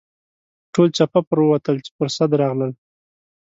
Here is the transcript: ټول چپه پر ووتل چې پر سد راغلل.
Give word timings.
ټول 0.73 0.87
چپه 0.97 1.19
پر 1.27 1.37
ووتل 1.41 1.75
چې 1.85 1.91
پر 1.97 2.07
سد 2.17 2.31
راغلل. 2.41 2.71